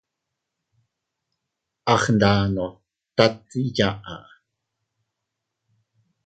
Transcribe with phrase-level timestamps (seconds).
[1.91, 2.67] A gndano
[3.15, 4.15] tat iyaʼa.